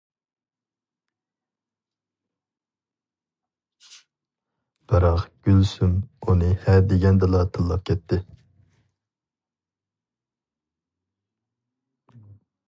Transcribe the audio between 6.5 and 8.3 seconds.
ھە دېگەندىلا تىللاپ كەتتى.